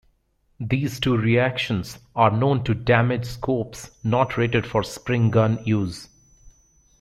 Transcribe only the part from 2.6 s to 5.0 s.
to damage scopes not rated for